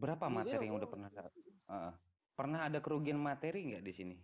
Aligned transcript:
Berapa 0.00 0.26
Ya 0.26 0.36
gue, 0.38 0.38
materi 0.38 0.64
yang 0.66 0.76
gue 0.76 0.80
udah 0.80 0.90
pernah 0.92 1.10
dapat? 1.12 1.32
Heeh. 1.70 1.92
Pernah 2.38 2.60
ada 2.68 2.78
kerugian 2.84 3.18
materi 3.20 3.58
nggak 3.68 3.84
di 3.84 3.92
sini? 3.92 4.16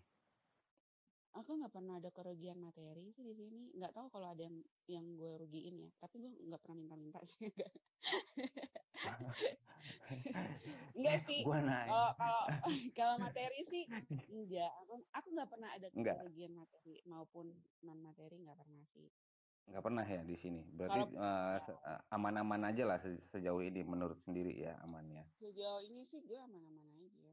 aku 1.37 1.53
nggak 1.61 1.69
pernah 1.77 2.01
ada 2.01 2.09
kerugian 2.17 2.57
materi 2.57 3.13
sih 3.13 3.21
di 3.29 3.35
sini. 3.37 3.69
Nggak 3.77 3.93
tahu 3.93 4.07
kalau 4.09 4.33
ada 4.33 4.41
yang 4.41 4.57
yang 4.89 5.07
gue 5.21 5.33
rugiin 5.37 5.77
ya. 5.85 5.91
Tapi 6.01 6.17
gue 6.25 6.33
nggak 6.49 6.61
pernah 6.65 6.77
minta-minta 6.81 7.21
sih. 7.29 7.45
Nggak. 7.53 7.73
Enggak 10.97 11.19
sih. 11.29 11.45
Gua 11.45 11.61
Kalau 11.61 11.69
nanya. 11.69 12.17
kalau 12.17 12.43
kalau 12.97 13.15
materi 13.25 13.61
sih 13.69 13.85
enggak. 14.33 14.73
Aku 14.89 15.05
aku 15.13 15.29
nggak 15.37 15.51
pernah 15.53 15.71
ada 15.77 15.89
Enggak. 15.93 16.17
kerugian 16.25 16.53
materi 16.57 17.05
maupun 17.05 17.53
non 17.85 18.01
materi 18.01 18.41
nggak 18.41 18.57
pernah 18.57 18.83
sih. 18.97 19.09
Nggak 19.67 19.83
pernah 19.83 20.07
ya 20.07 20.23
di 20.23 20.37
sini. 20.39 20.63
Berarti 20.71 21.01
eh, 21.11 21.57
se- 21.67 21.81
eh, 21.83 22.01
aman-aman 22.15 22.63
aja 22.65 22.83
lah 22.87 22.99
se- 23.03 23.23
sejauh 23.35 23.61
ini 23.61 23.83
menurut 23.83 24.19
sendiri 24.23 24.55
ya 24.55 24.79
amannya. 24.81 25.27
sejauh 25.43 25.83
ini 25.83 26.07
sih 26.07 26.23
gue 26.23 26.39
aman-aman 26.39 26.87
aja. 26.97 27.31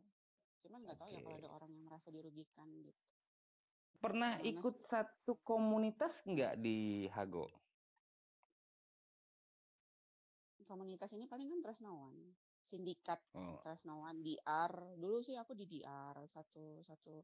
Cuman 0.65 0.79
nggak 0.81 0.97
tahu 0.97 1.09
ya 1.11 1.19
kalau 1.21 1.37
ada 1.37 1.51
orang 1.51 1.69
yang 1.71 1.83
merasa 1.85 2.07
dirugikan 2.09 2.67
gitu. 2.73 2.93
Pernah 4.01 4.41
Gimana 4.41 4.49
ikut 4.51 4.75
satu 4.83 5.39
komunitas 5.45 6.11
nggak 6.25 6.59
di 6.59 7.07
Hago? 7.07 7.47
Komunitas 10.63 11.11
ini 11.13 11.29
paling 11.29 11.47
kan 11.47 11.59
Tresnawan. 11.61 12.15
Sindikat 12.65 13.19
Oh. 13.37 13.61
Tresnawan 13.61 14.23
DR. 14.25 14.71
Dulu 14.97 15.21
sih 15.21 15.37
aku 15.37 15.53
di 15.53 15.69
DR 15.69 16.17
satu 16.33 16.81
satu 16.83 17.21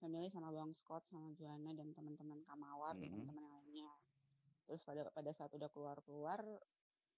family 0.00 0.26
sama 0.32 0.50
Bang 0.50 0.74
Scott 0.74 1.06
sama 1.06 1.30
Juana 1.36 1.70
dan 1.70 1.92
teman-teman 1.94 2.42
Kamawar 2.42 2.96
dan 2.98 3.06
Mm-mm. 3.06 3.12
teman-teman 3.14 3.44
yang 3.46 3.54
lainnya. 3.54 3.90
Terus 4.70 4.86
pada 4.86 5.02
pada 5.10 5.34
saat 5.34 5.50
udah 5.50 5.66
keluar-keluar 5.74 6.46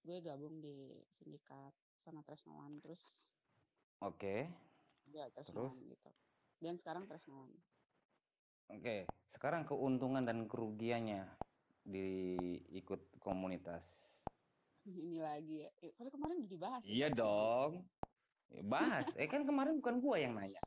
gue 0.01 0.17
gabung 0.25 0.57
di 0.57 0.89
sindikat 1.21 1.69
sama 2.01 2.25
Tresnawan 2.25 2.81
terus 2.81 2.97
Oke. 4.01 4.49
ya 5.13 5.29
Terus? 5.37 5.69
Gitu. 5.77 6.09
Dan 6.57 6.81
sekarang 6.81 7.05
Tresnawan. 7.05 7.53
Oke. 8.73 9.05
Sekarang 9.37 9.69
keuntungan 9.69 10.25
dan 10.25 10.49
kerugiannya 10.49 11.29
di 11.85 12.33
ikut 12.73 13.21
komunitas. 13.21 13.85
Ini 14.89 15.21
lagi 15.21 15.61
ya. 15.61 15.69
Eh, 15.85 15.93
kemarin 16.09 16.41
udah 16.41 16.49
dibahas 16.49 16.81
ya 16.81 16.89
Iya 16.89 17.07
dong. 17.13 17.85
Bahas. 18.65 19.05
Eh 19.13 19.29
kan 19.29 19.45
kemarin 19.45 19.77
bukan 19.77 20.01
gua 20.01 20.17
yang 20.17 20.33
nanya. 20.33 20.57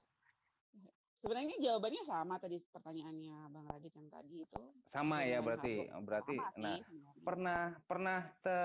Sebenarnya 1.26 1.58
jawabannya 1.58 2.06
sama 2.06 2.38
tadi 2.38 2.62
pertanyaannya 2.70 3.50
Bang 3.50 3.66
Radit 3.66 3.90
yang 3.98 4.06
tadi 4.06 4.46
itu. 4.46 4.62
Sama 4.86 5.26
ya 5.26 5.42
berarti. 5.42 5.90
Hago. 5.90 6.06
Berarti 6.06 6.34
Sama 6.38 6.54
nah 6.62 6.78
sih 6.86 7.02
pernah 7.26 7.62
pernah 7.82 8.20
te 8.46 8.60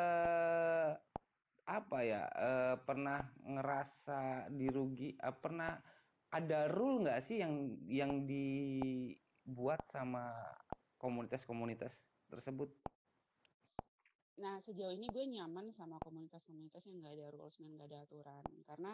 apa 1.66 2.00
ya? 2.06 2.30
eh, 2.30 2.76
pernah 2.86 3.34
ngerasa 3.42 4.54
dirugi 4.54 5.18
eh, 5.18 5.36
pernah 5.42 5.82
ada 6.30 6.70
rule 6.70 7.10
nggak 7.10 7.22
sih 7.26 7.42
yang 7.42 7.82
yang 7.90 8.30
dibuat 8.30 9.90
sama 9.90 10.30
komunitas-komunitas 11.02 11.98
tersebut? 12.30 12.70
Nah, 14.38 14.62
sejauh 14.62 14.94
ini 14.94 15.10
gue 15.10 15.26
nyaman 15.26 15.74
sama 15.74 15.98
komunitas-komunitas 15.98 16.86
yang 16.86 17.02
nggak 17.02 17.18
ada 17.18 17.28
rules 17.34 17.58
dan 17.58 17.74
nggak 17.74 17.90
ada 17.90 18.00
aturan. 18.06 18.46
Karena 18.70 18.92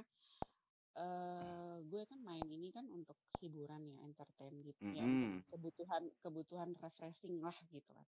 eh 0.98 1.76
gue 1.86 2.02
kan 2.10 2.20
main 2.20 2.42
ini 2.44 2.74
kan 2.74 2.90
untuk 2.90 3.14
hiburan 3.38 3.86
ya, 3.86 3.98
entertain 4.02 4.54
gitu. 4.66 4.82
Ya 4.90 5.06
untuk 5.06 5.06
Mm-mm. 5.06 5.46
kebutuhan 5.54 6.04
kebutuhan 6.26 6.70
refreshing 6.74 7.38
lah 7.38 7.54
gitu 7.70 7.92
kan. 7.94 8.08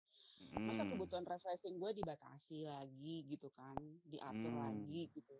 Masa 0.53 0.85
Mm. 0.85 0.91
kebutuhan 0.93 1.25
refreshing 1.25 1.75
gue 1.81 1.91
dibatasi 1.91 2.69
lagi 2.69 3.25
gitu 3.25 3.49
kan, 3.51 3.77
diatur 4.05 4.53
Mm. 4.53 4.61
lagi 4.61 5.01
gitu. 5.11 5.33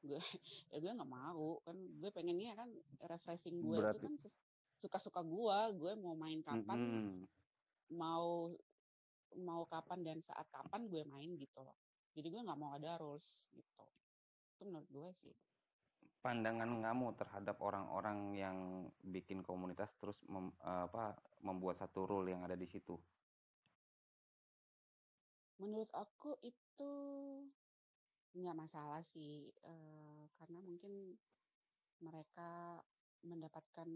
Gue 0.00 0.18
ya 0.70 0.78
gue 0.78 0.92
nggak 0.94 1.10
mau 1.10 1.58
kan. 1.66 1.74
Gue 1.98 2.10
pengennya 2.14 2.54
kan 2.54 2.70
refreshing 3.02 3.58
gue 3.60 3.76
itu 3.76 3.82
Berarti 3.82 3.98
kan 3.98 4.14
ses- 4.22 4.40
suka-suka 4.78 5.20
gue. 5.26 5.58
Gue 5.74 5.92
mau 5.98 6.14
main 6.14 6.38
kapan, 6.40 6.78
Mm-mm. 6.78 7.26
mau 7.90 8.54
mau 9.32 9.64
kapan 9.66 10.04
dan 10.04 10.18
saat 10.22 10.46
kapan 10.50 10.86
gue 10.86 11.02
main 11.02 11.34
gitu 11.34 11.58
loh. 11.60 11.74
Jadi 12.14 12.30
gue 12.30 12.42
nggak 12.46 12.60
mau 12.60 12.70
ada 12.70 12.94
rules 13.00 13.26
gitu. 13.50 13.86
Itu 14.54 14.70
menurut 14.70 14.86
gue 14.86 15.08
sih. 15.18 15.34
Pandangan 16.24 16.70
kamu 16.86 17.06
terhadap 17.20 17.56
orang-orang 17.68 18.18
yang 18.38 18.56
bikin 19.14 19.42
komunitas 19.42 19.90
terus 20.00 20.16
mem- 20.30 20.54
apa 20.62 21.18
membuat 21.42 21.76
satu 21.82 22.06
rule 22.06 22.30
yang 22.32 22.42
ada 22.46 22.54
di 22.54 22.66
situ. 22.70 22.94
Menurut 25.60 25.90
aku 25.94 26.30
itu 26.42 26.90
nggak 28.32 28.56
masalah 28.62 29.02
sih, 29.12 29.52
eh, 29.52 30.22
karena 30.38 30.58
mungkin 30.62 30.92
mereka 32.02 32.80
mendapatkan 33.22 33.88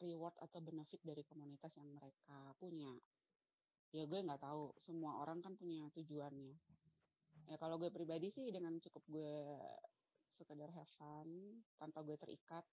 reward 0.00 0.36
atau 0.40 0.60
benefit 0.60 1.00
dari 1.04 1.22
komunitas 1.24 1.72
yang 1.76 1.88
mereka 1.98 2.52
punya. 2.60 2.92
Ya 3.96 4.04
gue 4.10 4.20
nggak 4.26 4.42
tahu, 4.44 4.76
semua 4.86 5.12
orang 5.24 5.40
kan 5.44 5.52
punya 5.60 5.88
tujuannya. 5.96 6.54
Ya 7.48 7.56
kalau 7.62 7.76
gue 7.80 7.90
pribadi 7.92 8.28
sih 8.32 8.46
dengan 8.52 8.76
cukup 8.82 9.02
gue 9.06 9.34
sekedar 10.36 10.68
have 10.70 10.92
fun, 11.00 11.60
tanpa 11.80 12.04
gue 12.04 12.16
terikat, 12.20 12.64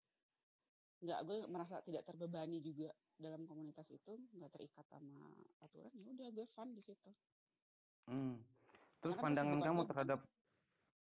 nggak 1.00 1.20
gue 1.24 1.38
merasa 1.48 1.80
tidak 1.84 2.04
terbebani 2.04 2.60
juga 2.60 2.92
dalam 3.16 3.48
komunitas 3.48 3.88
itu, 3.90 4.20
nggak 4.36 4.52
terikat 4.52 4.86
sama 4.92 5.32
aturan, 5.64 5.92
ya 5.96 6.08
udah 6.12 6.28
gue 6.30 6.48
fun 6.52 6.76
di 6.76 6.84
situ. 6.84 7.10
Hmm. 8.12 8.44
Terus 9.00 9.16
Karena 9.16 9.26
pandangan 9.26 9.60
kamu 9.64 9.82
terhadap 9.88 10.20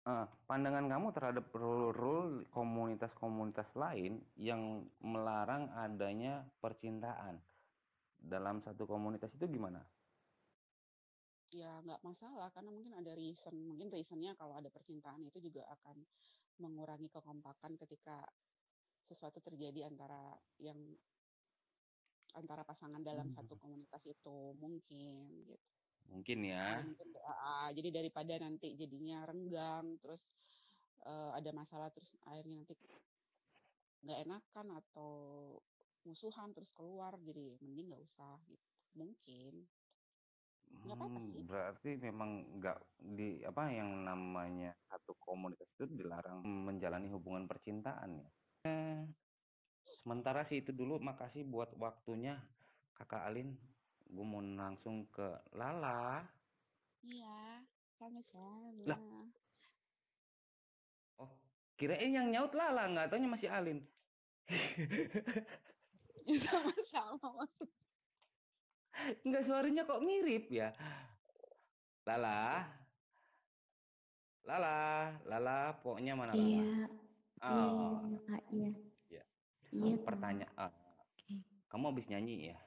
eh, 0.08 0.28
pandangan 0.48 0.86
kamu 0.88 1.08
terhadap 1.12 1.46
rule-rule 1.52 2.48
komunitas-komunitas 2.52 3.70
lain 3.76 4.24
yang 4.40 4.88
melarang 5.04 5.72
adanya 5.76 6.48
percintaan 6.64 7.40
dalam 8.20 8.64
satu 8.64 8.88
komunitas 8.88 9.32
itu 9.36 9.48
gimana? 9.48 9.84
ya 11.56 11.80
nggak 11.88 12.04
masalah 12.04 12.52
karena 12.52 12.68
mungkin 12.68 12.94
ada 13.00 13.16
reason 13.16 13.56
mungkin 13.64 13.88
reasonnya 13.88 14.36
kalau 14.36 14.60
ada 14.60 14.68
percintaan 14.68 15.24
itu 15.24 15.40
juga 15.40 15.64
akan 15.72 16.04
mengurangi 16.60 17.12
kekompakan 17.12 17.76
ketika 17.80 18.24
sesuatu 19.06 19.38
terjadi 19.44 19.86
antara 19.86 20.34
yang 20.58 20.78
antara 22.36 22.68
pasangan 22.68 23.00
dalam 23.00 23.32
satu 23.32 23.56
komunitas 23.56 24.04
itu 24.04 24.54
mungkin 24.60 25.46
gitu. 25.48 25.56
Mungkin 26.06 26.40
ya. 26.46 26.86
mungkin 26.86 27.10
ah, 27.26 27.70
jadi 27.74 27.90
daripada 27.90 28.38
nanti 28.38 28.78
jadinya 28.78 29.26
renggang 29.26 29.98
terus 30.04 30.22
eh, 31.06 31.32
ada 31.34 31.50
masalah 31.56 31.90
terus 31.90 32.14
akhirnya 32.28 32.62
nanti 32.62 32.78
nggak 34.06 34.20
enakan 34.28 34.68
atau 34.84 35.14
musuhan 36.06 36.54
terus 36.54 36.70
keluar 36.70 37.18
jadi 37.26 37.58
mending 37.64 37.90
nggak 37.90 38.04
usah 38.06 38.38
gitu. 38.46 38.66
Mungkin 38.96 39.66
nggak 40.84 40.98
apa-apa 41.00 41.18
Hmm, 41.20 41.48
berarti 41.48 41.90
memang 42.02 42.32
nggak 42.60 42.80
di 43.16 43.40
apa 43.46 43.64
yang 43.72 44.04
namanya 44.04 44.76
satu 44.90 45.16
komunitas 45.22 45.70
itu 45.78 45.86
dilarang 45.88 46.44
menjalani 46.44 47.08
hubungan 47.14 47.48
percintaan 47.48 48.20
ya. 48.20 48.30
Eh, 48.66 49.02
sementara 50.02 50.44
sih 50.44 50.60
itu 50.66 50.76
dulu. 50.76 50.98
Makasih 51.00 51.46
buat 51.46 51.72
waktunya, 51.78 52.42
Kakak 52.98 53.30
Alin. 53.30 53.56
Gue 54.06 54.26
mau 54.26 54.42
langsung 54.42 55.10
ke 55.10 55.26
Lala. 55.58 56.26
iya 57.06 57.62
sama-sama 57.96 58.82
Lah, 58.90 59.00
oh, 61.22 61.32
kirain 61.78 62.12
yang 62.12 62.34
nyaut 62.34 62.54
Lala, 62.58 62.90
nggak 62.90 63.08
taunya 63.14 63.30
masih 63.30 63.50
Alin. 63.50 63.80
sama-sama 66.46 67.46
Nggak 69.28 69.44
suaranya 69.46 69.84
kok 69.84 70.02
mirip 70.04 70.48
ya. 70.50 70.72
Lala, 72.06 72.62
Lala, 74.46 74.78
Lala, 75.26 75.74
pokoknya 75.82 76.14
mana 76.14 76.38
Lala? 76.38 76.46
Iya, 76.46 76.70
iya, 77.50 77.66
Oh, 77.66 78.00
iya, 78.06 78.38
iya. 78.54 78.72
ya. 79.10 79.24
Iya. 79.74 79.96
Pertanyaan, 80.06 80.72
Oke. 81.18 81.36
kamu 81.70 81.84
habis 81.92 82.06
nyanyi 82.08 82.54
ya? 82.54 82.58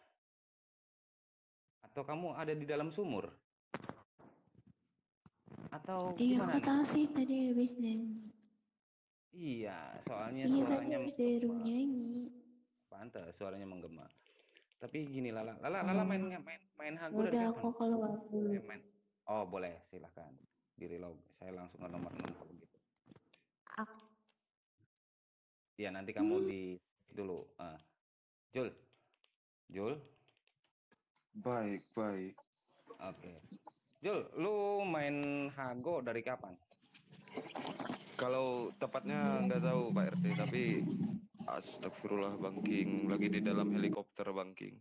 Atau 1.86 2.02
kamu 2.04 2.34
ada 2.34 2.52
di 2.52 2.66
dalam 2.66 2.90
sumur? 2.90 3.30
Atau 5.70 6.18
Iya, 6.18 6.38
aku 6.44 6.58
tahu 6.66 6.82
sih 6.92 7.04
tadi 7.14 7.34
habis 7.54 7.70
nyanyi. 7.78 8.28
Iya, 9.32 9.78
soalnya 10.06 10.44
Iya, 10.50 10.62
tadi 10.66 10.66
suaranya 10.66 10.96
habis 10.98 11.14
dari 11.14 11.36
room 11.42 11.58
nyanyi. 11.62 12.10
Pantes 12.90 13.36
suaranya 13.38 13.66
menggema. 13.68 14.06
Tapi 14.78 14.98
gini 15.10 15.34
Lala, 15.34 15.58
Lala, 15.58 15.82
Lala 15.82 16.02
main 16.06 16.22
Oh, 16.22 16.38
main 16.38 16.62
main 16.78 16.94
ya 16.94 17.00
hago 17.02 17.18
dari 17.26 17.34
udah 17.34 17.50
kapan? 17.50 17.58
aku 17.58 17.68
keluar 17.74 18.12
dulu. 18.30 18.54
Eh, 18.54 18.62
main. 18.62 18.80
Oh, 19.26 19.42
boleh, 19.44 19.74
silahkan. 19.90 20.30
Di 20.78 20.86
reload. 20.86 21.18
Saya 21.42 21.52
langsung 21.58 21.82
ke 21.82 21.88
nomor 21.90 22.12
6 22.14 22.22
kalau 22.30 22.52
gitu. 22.54 22.76
Aku, 23.82 23.98
Iya, 25.78 25.90
nanti 25.94 26.10
kamu 26.10 26.46
di 26.46 26.62
dulu. 27.10 27.42
Ah. 27.58 27.78
Jul. 28.54 28.70
Jul. 29.70 29.94
Baik, 31.38 31.82
baik. 31.94 32.34
Oke. 32.98 33.32
Jul, 33.98 34.26
lu 34.38 34.82
main 34.86 35.46
hago 35.54 36.02
dari 36.02 36.22
kapan? 36.22 36.54
Kalau 38.18 38.74
tepatnya 38.78 39.42
nggak 39.46 39.62
tahu 39.62 39.94
Pak 39.94 40.18
RT, 40.18 40.24
tapi 40.34 40.62
astagfirullah 41.56 42.36
banking 42.36 43.08
lagi 43.08 43.32
di 43.32 43.40
dalam 43.40 43.72
helikopter 43.72 44.28
banking. 44.28 44.76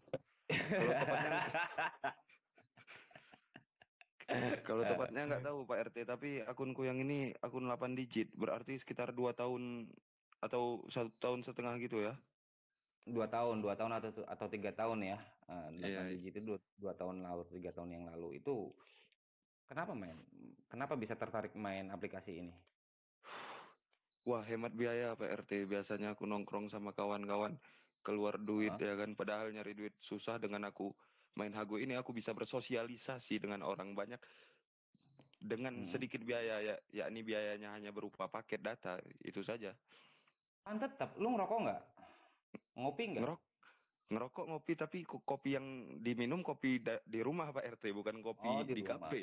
Kalau 0.51 0.91
tepatnya 0.91 1.39
kalau 4.67 4.83
tepatnya 4.83 5.21
nggak 5.23 5.43
tahu 5.47 5.57
Pak 5.63 5.79
RT, 5.87 5.97
tapi 6.03 6.43
akunku 6.43 6.83
yang 6.83 6.99
ini 6.99 7.31
akun 7.39 7.63
8 7.63 7.95
digit, 7.95 8.27
berarti 8.35 8.75
sekitar 8.75 9.15
dua 9.15 9.31
tahun 9.31 9.87
atau 10.43 10.83
satu 10.91 11.09
tahun 11.23 11.47
setengah 11.47 11.79
gitu 11.79 12.03
ya. 12.03 12.13
dua 13.07 13.31
tahun, 13.31 13.63
dua 13.63 13.79
tahun 13.79 14.03
atau 14.03 14.11
atau 14.27 14.47
tiga 14.51 14.75
tahun 14.75 14.99
ya. 14.99 15.17
Eh, 15.47 15.67
Delapan 15.79 16.11
iya. 16.11 16.11
digit 16.11 16.33
itu 16.35 16.43
dua, 16.43 16.59
dua 16.75 16.93
tahun 16.99 17.23
lalu, 17.23 17.47
tiga 17.55 17.71
tahun 17.71 17.95
yang 17.95 18.03
lalu 18.11 18.43
itu 18.43 18.67
kenapa 19.71 19.95
main? 19.95 20.19
Kenapa 20.67 20.99
bisa 20.99 21.15
tertarik 21.15 21.55
main 21.55 21.87
aplikasi 21.87 22.43
ini? 22.43 22.51
Wah, 24.27 24.43
hemat 24.43 24.75
biaya 24.75 25.15
Pak 25.15 25.47
RT. 25.47 25.71
Biasanya 25.71 26.11
aku 26.11 26.27
nongkrong 26.27 26.67
sama 26.67 26.91
kawan-kawan 26.91 27.55
keluar 28.03 28.35
duit 28.35 28.75
ya 28.75 28.99
kan, 28.99 29.15
padahal 29.15 29.55
nyari 29.55 29.71
duit 29.71 29.95
susah 30.03 30.35
dengan 30.35 30.67
aku 30.67 30.91
main 31.39 31.51
Hago 31.55 31.79
ini 31.79 31.95
aku 31.95 32.11
bisa 32.11 32.35
bersosialisasi 32.35 33.39
dengan 33.39 33.63
orang 33.63 33.95
banyak 33.95 34.19
dengan 35.37 35.85
Mm-mm. 35.85 35.91
sedikit 35.91 36.19
biaya 36.27 36.59
ya, 36.59 36.75
yakni 36.91 37.23
biayanya 37.23 37.71
hanya 37.71 37.95
berupa 37.95 38.27
paket 38.27 38.59
data, 38.59 38.99
itu 39.23 39.39
saja. 39.45 39.71
Kan 40.65 40.75
tetap, 40.81 41.15
lu 41.15 41.31
ngerokok 41.35 41.59
nggak? 41.63 41.81
Ngopi 42.75 43.03
nggak? 43.15 43.23
Ngerok 43.23 43.46
ngerokok 44.07 44.45
ngopi 44.47 44.73
tapi 44.79 45.03
ko- 45.03 45.19
kopi 45.19 45.59
yang 45.59 45.67
diminum 45.99 46.39
kopi 46.39 46.79
da- 46.79 47.03
di 47.03 47.19
rumah 47.19 47.51
Pak 47.51 47.75
RT 47.75 47.91
bukan 47.91 48.23
kopi 48.23 48.47
Oh, 48.47 48.63
di 48.63 48.79
di 48.79 48.83
kafe. 48.87 49.21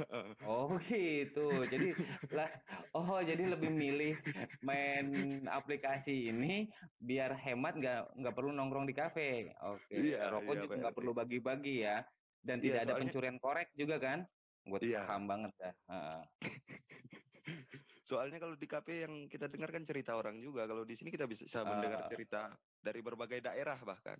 Oh 0.44 0.76
gitu. 0.84 1.64
Jadi 1.64 1.96
lah 2.28 2.50
oh 2.92 3.16
jadi 3.24 3.56
lebih 3.56 3.72
milih 3.72 4.14
main 4.60 5.06
aplikasi 5.48 6.28
ini 6.28 6.68
biar 7.00 7.32
hemat 7.32 7.80
nggak 7.80 8.00
nggak 8.12 8.34
perlu 8.36 8.52
nongkrong 8.52 8.84
di 8.84 8.92
kafe. 8.92 9.56
Oke. 9.56 9.96
Iya, 9.96 10.28
Rokok 10.28 10.52
iya, 10.52 10.62
juga 10.68 10.74
nggak 10.84 10.96
perlu 10.96 11.12
bagi-bagi 11.16 11.76
ya. 11.80 12.04
Dan 12.44 12.60
Iya, 12.60 12.64
tidak 12.68 12.80
ada 12.86 12.94
pencurian 13.00 13.38
korek 13.40 13.72
juga 13.72 13.96
kan? 13.96 14.28
Gue 14.68 14.84
Iya. 14.84 15.08
paham 15.08 15.24
banget 15.24 15.52
dah. 15.56 15.74
Heeh. 15.88 16.20
Soalnya 18.06 18.38
kalau 18.38 18.54
di 18.54 18.70
kafe 18.70 19.02
yang 19.02 19.26
kita 19.26 19.50
dengar 19.50 19.74
kan 19.74 19.82
cerita 19.82 20.14
orang 20.14 20.38
juga. 20.38 20.62
Kalau 20.70 20.86
di 20.86 20.94
sini 20.94 21.10
kita 21.10 21.26
bisa 21.26 21.66
mendengar 21.66 22.06
Ah. 22.06 22.10
cerita 22.10 22.40
dari 22.78 23.02
berbagai 23.02 23.42
daerah 23.42 23.78
bahkan. 23.82 24.18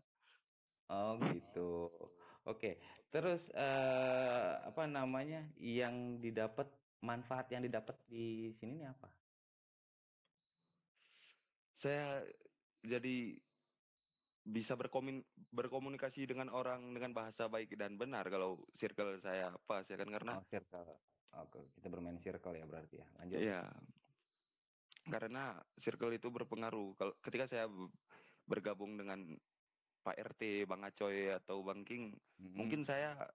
Oh 0.90 1.14
gitu. 1.30 1.86
Oke. 2.46 2.82
Terus 3.14 3.46
eh, 3.54 4.50
apa 4.70 4.90
namanya 4.90 5.54
yang 5.62 6.18
didapat 6.18 6.66
manfaat 7.02 7.46
yang 7.54 7.62
didapat 7.62 7.94
di 8.10 8.50
sini 8.58 8.82
nih 8.82 8.90
apa? 8.90 9.08
Saya 11.78 12.26
jadi 12.82 13.38
bisa 14.46 14.78
berkomun 14.78 15.26
berkomunikasi 15.50 16.22
dengan 16.26 16.50
orang 16.54 16.94
dengan 16.94 17.10
bahasa 17.10 17.50
baik 17.50 17.74
dan 17.74 17.98
benar 17.98 18.30
kalau 18.30 18.62
circle 18.78 19.18
saya 19.18 19.50
pas 19.66 19.82
ya 19.90 19.98
kan 19.98 20.06
karena 20.06 20.38
Oh 20.38 20.46
circle. 20.46 21.02
Oke, 21.36 21.60
kita 21.76 21.86
bermain 21.92 22.16
circle 22.16 22.56
ya 22.56 22.64
berarti 22.64 22.96
ya. 23.00 23.06
Lanjut. 23.20 23.38
Iya. 23.38 23.62
Karena 25.06 25.60
circle 25.78 26.16
itu 26.16 26.28
berpengaruh. 26.32 26.96
Kalau 26.96 27.12
ketika 27.22 27.44
saya 27.46 27.66
bergabung 28.48 28.96
dengan 28.96 29.36
Pak 30.02 30.16
RT, 30.16 30.64
Bang 30.70 30.86
Acoy 30.86 31.34
atau 31.34 31.62
Bang 31.66 31.82
King, 31.82 32.14
Mhm. 32.38 32.54
mungkin 32.56 32.80
saya 32.86 33.28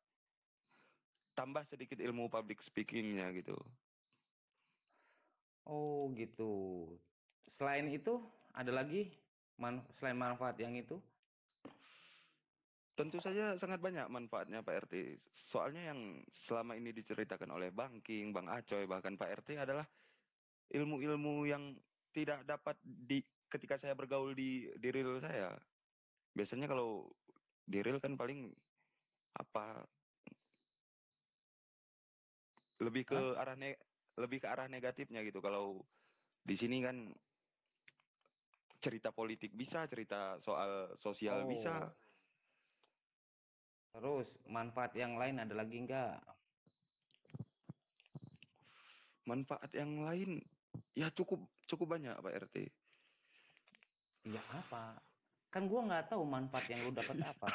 tambah 1.36 1.64
sedikit 1.68 2.00
ilmu 2.00 2.28
public 2.28 2.60
speakingnya 2.64 3.32
gitu. 3.36 3.56
Oh 5.68 6.10
gitu. 6.18 6.54
Selain 7.56 7.86
itu 7.88 8.20
ada 8.52 8.72
lagi 8.74 9.14
man 9.62 9.86
selain 10.02 10.18
manfaat 10.18 10.58
yang 10.58 10.74
itu? 10.74 10.98
Tentu 13.02 13.18
saja 13.18 13.58
sangat 13.58 13.82
banyak 13.82 14.06
manfaatnya 14.14 14.62
Pak 14.62 14.86
RT. 14.86 15.18
Soalnya 15.50 15.90
yang 15.90 16.22
selama 16.46 16.78
ini 16.78 16.94
diceritakan 16.94 17.50
oleh 17.50 17.74
Bang 17.74 17.98
King, 18.06 18.30
Bang 18.30 18.46
Acoy, 18.46 18.86
bahkan 18.86 19.18
Pak 19.18 19.42
RT 19.42 19.58
adalah 19.58 19.90
ilmu-ilmu 20.70 21.50
yang 21.50 21.74
tidak 22.14 22.46
dapat 22.46 22.78
di 22.86 23.26
ketika 23.50 23.82
saya 23.82 23.98
bergaul 23.98 24.38
di 24.38 24.70
di 24.78 24.88
real 24.94 25.18
saya. 25.18 25.58
Biasanya 26.38 26.70
kalau 26.70 27.10
di 27.66 27.82
real 27.82 27.98
kan 27.98 28.14
paling 28.14 28.54
apa 29.34 29.82
lebih 32.86 33.10
ke 33.10 33.18
arah 33.18 33.58
ne 33.58 33.82
lebih 34.22 34.46
ke 34.46 34.48
arah 34.48 34.70
negatifnya 34.70 35.26
gitu. 35.26 35.42
Kalau 35.42 35.82
di 36.46 36.54
sini 36.54 36.86
kan 36.86 37.10
cerita 38.78 39.10
politik 39.10 39.58
bisa, 39.58 39.90
cerita 39.90 40.38
soal 40.46 40.94
sosial 41.02 41.50
bisa. 41.50 41.90
Terus 43.92 44.28
manfaat 44.48 44.96
yang 44.96 45.20
lain 45.20 45.44
ada 45.44 45.54
lagi 45.56 45.78
enggak? 45.84 46.18
Manfaat 49.28 49.72
yang 49.76 50.08
lain 50.08 50.40
ya 50.96 51.12
cukup 51.12 51.44
cukup 51.68 52.00
banyak 52.00 52.16
Pak 52.16 52.36
RT. 52.48 52.58
Iya 54.28 54.44
apa? 54.52 55.00
Kan 55.52 55.68
gua 55.68 55.84
nggak 55.88 56.08
tahu 56.12 56.24
manfaat 56.24 56.66
yang 56.72 56.88
lu 56.88 56.92
dapat 56.96 57.20
apa. 57.20 57.48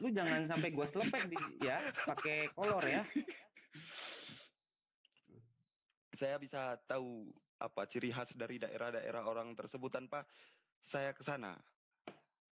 Lu 0.00 0.08
jangan 0.12 0.48
sampai 0.48 0.72
gua 0.72 0.88
selepet 0.88 1.28
di 1.28 1.38
ya 1.60 1.80
pakai 2.08 2.48
kolor 2.56 2.84
ya. 2.84 3.04
Saya 6.16 6.40
bisa 6.40 6.80
tahu 6.88 7.28
apa 7.60 7.84
ciri 7.88 8.08
khas 8.12 8.32
dari 8.32 8.56
daerah-daerah 8.56 9.24
orang 9.24 9.52
tersebut 9.52 9.92
tanpa 9.92 10.24
saya 10.80 11.12
ke 11.12 11.20
sana. 11.24 11.56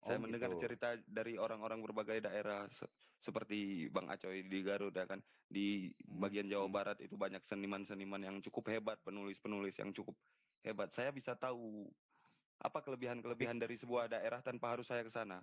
Saya 0.04 0.16
Oh, 0.16 0.20
mendengar 0.20 0.52
gitu. 0.52 0.60
cerita 0.60 1.00
dari 1.08 1.40
orang-orang 1.40 1.80
berbagai 1.80 2.20
daerah 2.20 2.68
se- 2.68 2.92
seperti 3.24 3.88
Bang 3.88 4.12
Acoy 4.12 4.44
di 4.44 4.60
Garut 4.60 4.92
ya 4.92 5.08
kan 5.08 5.24
di 5.48 5.92
Hmm, 6.08 6.20
bagian 6.20 6.44
Jawa 6.52 6.68
hmm. 6.68 6.74
Barat 6.76 6.98
itu 7.00 7.16
banyak 7.16 7.42
seniman-seniman 7.48 8.20
yang 8.20 8.36
cukup 8.44 8.68
hebat, 8.72 9.00
penulis-penulis 9.00 9.74
yang 9.80 9.90
cukup 9.96 10.16
hebat. 10.60 10.92
Saya 10.92 11.10
bisa 11.16 11.32
tahu 11.40 11.88
apa 12.60 12.78
kelebihan-kelebihan 12.84 13.56
dari 13.62 13.76
sebuah 13.80 14.12
daerah 14.12 14.40
tanpa 14.44 14.76
harus 14.76 14.86
saya 14.88 15.02
ke 15.08 15.12
sana. 15.12 15.40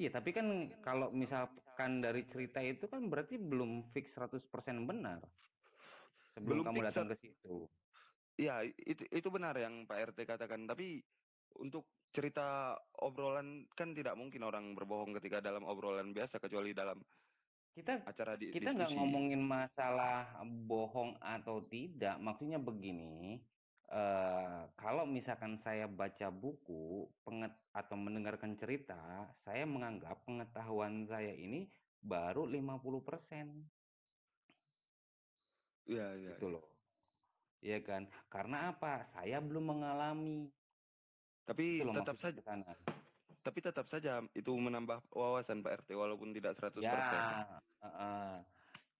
Iya, 0.00 0.08
tapi 0.16 0.30
kan 0.36 0.46
kalau 0.86 1.08
misalkan 1.22 2.00
dari 2.04 2.24
cerita 2.32 2.58
itu 2.64 2.84
kan 2.92 3.02
berarti 3.12 3.34
belum 3.50 3.70
fix 3.92 4.06
100% 4.16 4.76
benar. 4.88 5.20
Sebelum 6.34 6.58
Belum 6.58 6.64
kamu 6.64 6.80
datang 6.88 7.06
ke 7.12 7.16
situ. 7.22 7.68
Iya, 8.40 8.64
itu 8.64 9.04
itu 9.12 9.28
benar 9.28 9.54
yang 9.60 9.84
Pak 9.88 9.98
RT 10.16 10.18
katakan, 10.24 10.64
tapi 10.64 11.04
untuk 11.60 11.88
cerita 12.12 12.76
obrolan 13.00 13.64
kan 13.72 13.96
tidak 13.96 14.14
mungkin 14.14 14.44
orang 14.44 14.76
berbohong 14.76 15.16
ketika 15.16 15.40
dalam 15.40 15.64
obrolan 15.64 16.12
biasa 16.12 16.36
kecuali 16.38 16.76
dalam 16.76 17.00
Kita 17.72 18.04
acara 18.04 18.36
di, 18.36 18.52
kita 18.52 18.76
nggak 18.76 18.92
ngomongin 19.00 19.40
masalah 19.40 20.44
bohong 20.44 21.16
atau 21.24 21.64
tidak. 21.72 22.20
Maksudnya 22.20 22.60
begini, 22.60 23.40
eh, 23.88 24.60
kalau 24.76 25.08
misalkan 25.08 25.56
saya 25.64 25.88
baca 25.88 26.28
buku 26.28 27.08
penget 27.24 27.56
atau 27.72 27.96
mendengarkan 27.96 28.60
cerita, 28.60 29.24
saya 29.40 29.64
menganggap 29.64 30.20
pengetahuan 30.28 31.08
saya 31.08 31.32
ini 31.32 31.64
baru 32.04 32.44
50%. 32.44 33.64
Iya, 35.88 36.06
iya. 36.20 36.36
gitu 36.36 36.52
loh. 36.52 36.64
Iya 37.62 37.78
kan? 37.86 38.10
Karena 38.26 38.74
apa? 38.74 39.06
Saya 39.14 39.38
belum 39.38 39.78
mengalami. 39.78 40.50
Tapi 41.48 41.82
Itu 41.82 41.84
loh 41.90 41.94
tetap 42.00 42.16
saja 42.22 42.40
tapi 43.42 43.58
tetap 43.58 43.86
saja 43.90 44.22
itu 44.38 44.54
menambah 44.54 45.02
wawasan 45.10 45.66
Pak 45.66 45.82
RT 45.82 45.98
walaupun 45.98 46.30
tidak 46.30 46.54
100%. 46.54 46.86
Ya, 46.86 47.58
heeh. 47.82 48.34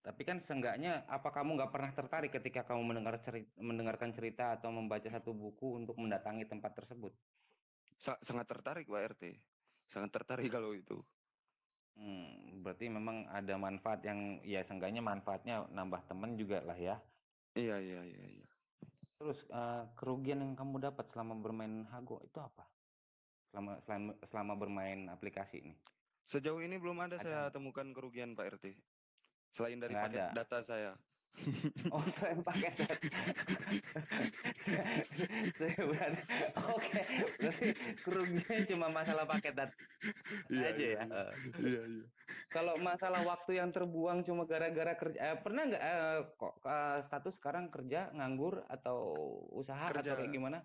Tapi 0.03 0.23
kan 0.27 0.43
seenggaknya 0.43 1.07
apa 1.07 1.31
kamu 1.31 1.55
nggak 1.63 1.71
pernah 1.71 1.91
tertarik 1.95 2.35
ketika 2.35 2.67
kamu 2.67 2.83
mendengar 2.91 3.23
cerita, 3.23 3.55
mendengarkan 3.63 4.11
cerita 4.11 4.59
atau 4.59 4.75
membaca 4.75 5.07
satu 5.07 5.31
buku 5.31 5.79
untuk 5.79 5.95
mendatangi 5.95 6.51
tempat 6.51 6.75
tersebut? 6.75 7.15
Sa- 8.03 8.19
sangat 8.27 8.51
tertarik 8.51 8.91
Pak 8.91 9.03
RT. 9.15 9.23
Sangat 9.95 10.11
tertarik 10.11 10.51
kalau 10.51 10.75
itu. 10.75 10.99
Hmm, 11.95 12.67
berarti 12.67 12.91
memang 12.91 13.31
ada 13.31 13.55
manfaat 13.63 14.03
yang 14.03 14.43
ya 14.43 14.67
seenggaknya 14.67 15.05
manfaatnya 15.05 15.71
nambah 15.71 16.03
temen 16.11 16.35
juga 16.35 16.67
lah 16.67 16.75
ya. 16.75 16.99
Iya, 17.55 17.79
iya, 17.79 18.01
iya, 18.11 18.27
iya. 18.27 18.52
Terus 19.23 19.39
eh, 19.47 19.83
kerugian 19.95 20.43
yang 20.43 20.59
kamu 20.59 20.83
dapat 20.83 21.07
selama 21.15 21.39
bermain 21.39 21.87
Hago 21.95 22.19
itu 22.27 22.43
apa? 22.43 22.67
Selama 23.55 23.79
selama, 23.87 24.11
selama 24.27 24.53
bermain 24.59 25.07
aplikasi 25.07 25.63
ini? 25.63 25.79
Sejauh 26.27 26.59
ini 26.59 26.75
belum 26.75 26.99
ada, 26.99 27.23
Ada. 27.23 27.23
saya 27.23 27.43
temukan 27.55 27.87
kerugian 27.95 28.35
Pak 28.35 28.59
RT. 28.59 28.75
Selain 29.55 29.79
dari 29.79 29.95
Nggak 29.95 30.07
paket 30.11 30.23
ada. 30.27 30.35
data 30.35 30.59
saya. 30.67 30.93
Oh, 31.93 32.05
selain 32.09 32.41
paketan. 32.41 32.97
Saya 35.59 35.81
berarti 35.85 36.23
oke, 36.57 37.03
berarti 37.41 37.69
kerugian 38.01 38.63
cuma 38.71 38.89
masalah 38.89 39.25
paketan 39.29 39.69
Iya, 40.53 40.71
aja 40.73 40.85
ya? 40.97 41.05
iya. 41.05 41.13
Heeh. 41.13 41.33
Iya, 41.61 41.81
iya. 41.93 42.07
Kalau 42.53 42.77
masalah 42.77 43.25
waktu 43.25 43.57
yang 43.61 43.73
terbuang 43.73 44.25
cuma 44.29 44.45
gara-gara 44.45 44.93
kerja 45.01 45.19
eh, 45.21 45.39
pernah 45.41 45.63
nggak, 45.69 45.83
eee, 45.83 46.19
kok, 46.37 46.55
eee, 46.65 46.97
status 47.09 47.35
sekarang 47.41 47.73
kerja, 47.73 48.13
nganggur, 48.13 48.65
atau 48.69 48.99
usaha, 49.57 49.89
atau 49.97 50.03
Kerja. 50.05 50.13
kayak 50.17 50.33
gimana? 50.37 50.59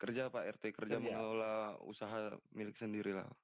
Kerja, 0.00 0.22
Pak 0.34 0.44
RT, 0.58 0.64
kerja 0.74 0.96
Kerja. 0.98 1.00
mengelola 1.02 1.78
usaha 1.82 2.38
milik 2.54 2.76
sendirilah. 2.76 3.28
Eh, 3.30 3.43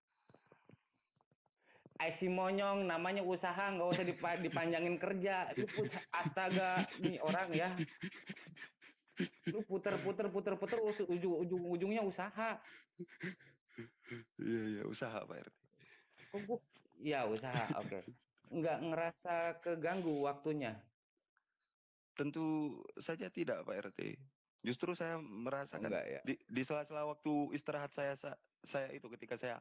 si 2.16 2.26
monyong 2.32 2.88
namanya 2.88 3.20
usaha 3.20 3.68
nggak 3.76 3.90
usah 3.92 4.04
dipa 4.04 4.36
dipanjangin 4.44 4.96
kerja. 4.96 5.52
Put 5.76 5.92
astaga, 6.12 6.88
nih 7.00 7.20
orang 7.20 7.48
ya. 7.52 7.76
Lu 9.52 9.60
puter-puter 9.68 10.32
puter-puter 10.32 10.80
us 10.80 10.96
ujung 11.04 11.44
ujung-ujungnya 11.44 12.00
usaha. 12.00 12.56
Iya, 14.40 14.62
iya, 14.80 14.82
usaha 14.88 15.20
Pak 15.24 15.36
RT. 15.44 15.56
Kok 16.32 16.40
gua 16.48 16.58
ya 17.00 17.28
usaha, 17.28 17.64
oke. 17.80 18.00
Nggak 18.48 18.78
ngerasa 18.80 19.34
keganggu 19.60 20.24
waktunya? 20.24 20.76
Tentu 22.16 22.80
saja 22.96 23.28
tidak 23.28 23.64
Pak 23.68 23.92
RT. 23.92 24.00
Justru 24.60 24.92
saya 24.92 25.16
merasakan 25.20 25.88
enggak 25.88 26.04
ya? 26.04 26.20
di 26.24 26.36
di 26.36 26.62
sela-sela 26.64 27.08
waktu 27.08 27.56
istirahat 27.56 27.92
saya 27.96 28.12
sa 28.20 28.36
saya 28.68 28.92
itu 28.92 29.08
ketika 29.16 29.40
saya 29.40 29.56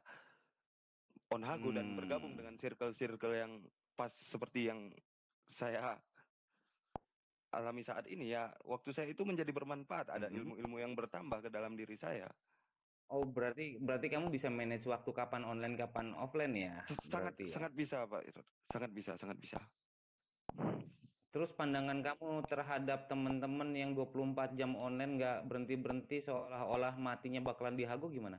on 1.30 1.46
hago 1.46 1.70
dan 1.70 1.94
bergabung 1.94 2.34
Mmm. 2.34 2.40
dengan 2.42 2.56
circle-circle 2.58 3.34
yang 3.38 3.52
pas 3.94 4.10
seperti 4.34 4.70
yang 4.70 4.90
saya 5.46 6.02
alami 7.50 7.82
saat 7.82 8.06
ini 8.06 8.30
ya, 8.30 8.54
waktu 8.62 8.94
saya 8.94 9.10
itu 9.10 9.26
menjadi 9.26 9.50
bermanfaat, 9.50 10.10
ada 10.10 10.30
Mhm. 10.30 10.38
ilmu-ilmu 10.38 10.78
yang 10.78 10.94
bertambah 10.94 11.42
ke 11.46 11.50
dalam 11.50 11.74
diri 11.74 11.98
saya. 11.98 12.30
Oh, 13.10 13.26
berarti 13.26 13.82
berarti 13.82 14.06
kamu 14.06 14.30
bisa 14.30 14.54
manage 14.54 14.86
waktu 14.86 15.10
kapan 15.10 15.42
online, 15.42 15.74
kapan 15.74 16.14
offline 16.14 16.54
ya, 16.54 16.86
sangat 17.10 17.34
berarti 17.34 17.44
ya? 17.50 17.54
sangat 17.58 17.74
bisa 17.74 17.98
Pak, 18.06 18.22
sangat 18.70 18.92
bisa 18.94 19.12
sangat 19.18 19.38
bisa. 19.42 19.60
Terus 21.34 21.54
pandangan 21.54 22.02
kamu 22.02 22.46
terhadap 22.50 23.06
teman-teman 23.10 23.70
yang 23.74 23.94
24 23.94 24.58
jam 24.58 24.74
online 24.74 25.18
nggak 25.18 25.46
berhenti-berhenti 25.50 26.26
seolah-olah 26.26 26.98
matinya 26.98 27.42
bakalan 27.42 27.78
dihago 27.78 28.10
gimana? 28.10 28.38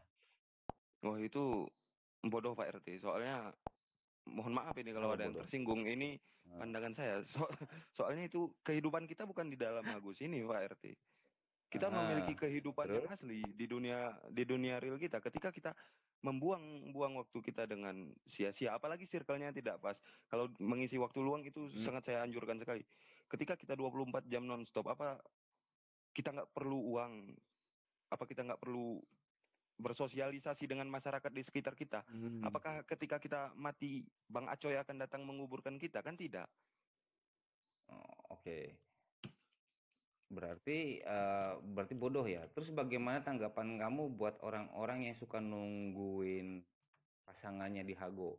Wah, 1.02 1.16
itu 1.18 1.66
bodoh 2.24 2.52
Pak 2.52 2.80
RT. 2.80 3.00
Soalnya 3.00 3.52
mohon 4.28 4.52
maaf 4.52 4.76
ini 4.76 4.92
kalau 4.92 5.10
Kenapa 5.10 5.16
ada 5.16 5.24
yang 5.24 5.34
bodoh? 5.34 5.42
tersinggung, 5.46 5.82
ini 5.86 6.16
Heeh. 6.16 6.58
pandangan 6.60 6.92
saya. 6.96 7.14
So 7.32 7.46
soalnya 7.94 8.28
itu 8.28 8.52
kehidupan 8.62 9.08
kita 9.08 9.24
bukan 9.24 9.48
di 9.48 9.56
dalam 9.56 9.82
hago 9.92 10.12
sini 10.12 10.44
Pak 10.44 10.76
RT. 10.76 10.84
Kita 11.70 11.86
memiliki 11.86 12.34
Heeh. 12.34 12.40
kehidupan 12.42 12.86
yang 12.90 13.06
Terus? 13.06 13.14
asli 13.14 13.40
di 13.54 13.66
dunia 13.70 14.18
di 14.28 14.42
dunia 14.42 14.82
real 14.82 14.98
kita. 14.98 15.22
Ketika 15.22 15.54
kita 15.54 15.70
membuang-buang 16.20 17.16
waktu 17.16 17.38
kita 17.40 17.64
dengan 17.64 18.12
sia-sia, 18.28 18.76
apalagi 18.76 19.08
circle-nya 19.08 19.56
tidak 19.56 19.80
pas. 19.80 19.96
Kalau 20.28 20.52
mengisi 20.60 21.00
waktu 21.00 21.16
luang 21.22 21.46
itu 21.46 21.70
Mmm. 21.70 21.80
sangat 21.80 22.10
saya 22.10 22.26
anjurkan 22.26 22.60
sekali. 22.60 22.84
Ketika 23.30 23.56
kita 23.56 23.72
24 23.78 24.26
jam 24.28 24.44
nonstop, 24.44 24.90
apa 24.90 25.22
kita 26.12 26.34
nggak 26.34 26.50
perlu 26.52 26.92
uang, 26.92 27.12
apa 28.10 28.24
kita 28.26 28.42
nggak 28.42 28.60
perlu 28.60 28.98
bersosialisasi 29.80 30.64
dengan 30.70 30.88
masyarakat 30.92 31.32
di 31.32 31.42
sekitar 31.44 31.75
kita? 31.75 32.04
Mmm. 32.08 32.40
Apakah 32.44 32.84
ketika 32.87 33.16
kita 33.20 33.40
mati, 33.56 34.06
Bang 34.28 34.46
Acoy 34.52 34.76
akan 34.78 34.96
datang 35.02 35.22
menguburkan 35.28 35.76
kita? 35.80 36.00
Kan 36.04 36.16
tidak. 36.20 36.49
Oh, 37.88 38.25
oke. 38.37 38.80
Berarti, 40.30 41.02
eee, 41.02 41.52
berarti 41.75 41.94
bodoh 41.99 42.22
ya? 42.22 42.46
Terus 42.54 42.70
bagaimana 42.70 43.18
tanggapan 43.26 43.68
kamu 43.82 44.14
buat 44.18 44.38
orang-orang 44.46 45.10
yang 45.10 45.16
suka 45.18 45.38
nungguin 45.42 46.62
pasangannya 47.26 47.82
dihago? 47.90 48.32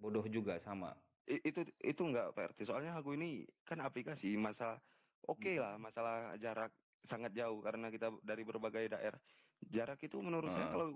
Bodoh 0.00 0.24
juga 0.28 0.60
sama? 0.60 0.90
I 1.30 1.38
itu 1.48 1.60
itu 1.90 2.02
enggak 2.02 2.34
Pak 2.34 2.44
RT, 2.50 2.58
soalnya 2.66 2.90
hago 2.98 3.14
ini 3.14 3.46
kan 3.62 3.78
aplikasi, 3.78 4.34
masalah 4.34 4.82
okelah, 5.22 5.78
Mhm. 5.78 5.78
masalah 5.78 6.34
jarak 6.42 6.74
sangat 7.10 7.32
jauh 7.34 7.58
karena 7.62 7.90
kita 7.90 8.10
dari 8.22 8.42
berbagai 8.46 8.86
daerah. 8.92 9.20
Jarak 9.62 10.00
itu 10.02 10.18
menurut 10.22 10.50
saya 10.52 10.66
Heeh. 10.66 10.74
kalau 10.74 10.88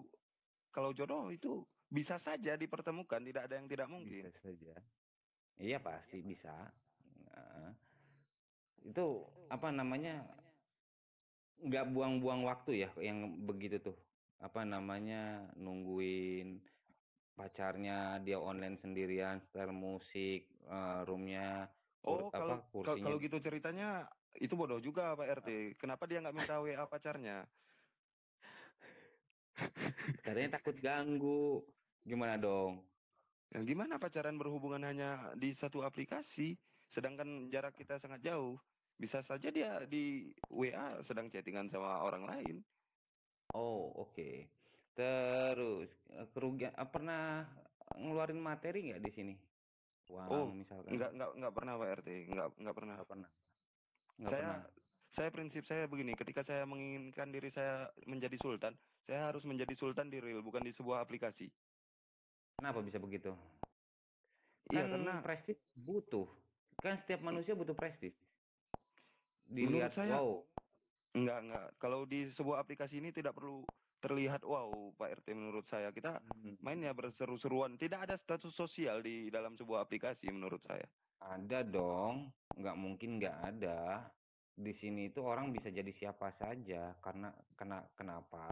kalau 0.74 0.90
jodoh 0.92 1.32
itu 1.32 1.64
bisa 1.88 2.18
saja 2.20 2.58
dipertemukan, 2.58 3.22
tidak 3.22 3.46
ada 3.48 3.54
yang 3.56 3.68
tidak 3.70 3.88
mungkin. 3.88 4.26
Bisa 4.26 4.42
saja. 4.42 4.74
Iya 5.56 5.78
pasti 5.80 6.20
bisa, 6.20 6.68
heeh. 7.32 7.70
Itu, 8.92 9.24
apa 9.48 9.72
namanya, 9.72 10.20
nggak 11.64 11.96
buang-buang 11.96 12.44
waktu 12.44 12.84
ya 12.84 12.90
yang 13.00 13.40
begitu 13.48 13.80
tuh, 13.80 13.96
apa 14.36 14.68
namanya, 14.68 15.48
nungguin 15.56 16.60
pacarnya, 17.36 18.20
dia 18.20 18.36
online 18.36 18.76
sendirian, 18.80 19.40
setel 19.48 19.72
musik, 19.72 20.44
eee, 20.68 20.98
room-nya, 21.08 21.72
kur 22.04 22.20
Oh, 22.20 22.30
kalau 22.30 22.60
apa, 22.60 22.68
ka 22.68 22.68
kursinya 22.72 23.00
kalau 23.00 23.16
gitu 23.18 23.36
ceritanya, 23.40 23.88
itu 24.44 24.54
bodoh 24.56 24.80
juga 24.82 25.14
Pak 25.18 25.28
RT. 25.42 25.50
Kenapa 25.80 26.04
dia 26.08 26.20
nggak 26.22 26.36
minta 26.36 26.54
WA 26.62 26.84
pacarnya? 26.88 27.48
Katanya 30.24 30.58
takut 30.60 30.76
ganggu, 30.82 31.64
gimana 32.04 32.36
dong? 32.36 32.72
Ya 33.54 33.62
gimana 33.62 33.96
pacaran 34.02 34.36
berhubungan 34.40 34.82
hanya 34.84 35.32
di 35.38 35.54
satu 35.54 35.80
aplikasi, 35.86 36.58
sedangkan 36.94 37.48
jarak 37.52 37.74
kita 37.78 37.98
sangat 38.02 38.20
jauh. 38.26 38.58
Bisa 39.02 39.22
saja 39.28 39.48
dia 39.52 39.84
di 39.86 40.34
WA 40.50 41.00
sedang 41.06 41.28
chatting-an 41.32 41.68
sama 41.70 42.02
orang 42.02 42.24
lain. 42.26 42.56
Oh, 43.54 43.82
oke. 44.02 44.28
Terus, 44.96 45.90
eee, 46.12 46.26
kerugian 46.34 46.74
eee, 46.76 46.88
pernah 46.94 47.22
ngeluarin 48.00 48.40
materi 48.48 48.78
nggak 48.90 49.02
di 49.06 49.10
sini? 49.16 49.34
Oh, 50.26 50.46
Uang 50.46 50.58
misalkan? 50.60 50.98
enggak 50.98 51.10
enggak 51.14 51.30
enggak 51.36 51.54
pernah 51.56 51.72
Pak 51.80 51.88
RT, 52.00 52.08
enggak 52.30 52.48
enggak 52.60 52.76
pernah. 52.78 52.94
Nggak 52.98 53.10
pernah? 53.12 53.30
Nggak 54.20 54.32
Saya 54.32 54.38
pernah? 54.38 54.58
saya 55.16 55.28
prinsip 55.34 55.64
saya 55.70 55.84
begini, 55.88 56.12
ketika 56.20 56.42
saya 56.44 56.64
menginginkan 56.68 57.28
diri 57.34 57.48
saya 57.48 57.88
menjadi 58.04 58.36
sultan, 58.36 58.74
saya 59.06 59.20
harus 59.32 59.42
menjadi 59.48 59.72
sultan 59.80 60.12
di 60.12 60.18
real, 60.20 60.40
bukan 60.44 60.62
di 60.66 60.72
sebuah 60.76 60.98
aplikasi. 61.04 61.48
Kenapa 62.58 62.80
bisa 62.84 62.98
begitu? 63.00 63.32
Iya, 64.72 64.84
Kan 64.84 64.90
karena 64.92 65.12
prestis 65.24 65.58
butuh, 65.86 66.26
kan 66.82 66.94
setiap 67.02 67.20
manusia 67.22 67.54
butuh 67.60 67.76
prestis. 67.78 68.14
menurut 69.46 69.54
Dilihat, 69.56 69.92
saya 69.96 70.14
wow. 70.14 70.28
enggak 71.16 71.38
enggak, 71.44 71.66
kalau 71.82 72.00
di 72.12 72.18
sebuah 72.36 72.58
aplikasi 72.62 72.94
ini 73.02 73.10
tidak 73.14 73.34
perlu 73.38 73.66
terlihat 74.04 74.42
wow 74.44 74.92
Pak 74.98 75.08
RT 75.22 75.28
menurut 75.38 75.66
saya. 75.72 75.88
Kita 75.96 76.22
Mhm. 76.44 76.56
mainnya 76.64 76.92
berseru-seruan, 76.98 77.78
tidak 77.82 78.00
ada 78.10 78.16
status 78.20 78.52
sosial 78.54 79.02
di 79.06 79.30
dalam 79.32 79.54
sebuah 79.60 79.86
aplikasi 79.86 80.26
menurut 80.34 80.62
saya. 80.66 80.86
Ada 81.20 81.60
dong, 81.64 82.32
nggak 82.58 82.76
mungkin 82.78 83.10
nggak 83.20 83.36
ada. 83.54 83.80
Di 84.56 84.72
sini 84.72 85.12
itu 85.12 85.20
orang 85.20 85.52
bisa 85.56 85.68
jadi 85.68 85.92
siapa 85.92 86.32
saja, 86.32 86.96
karena 87.04 87.28
kena 87.58 87.92
kenapa, 87.98 88.44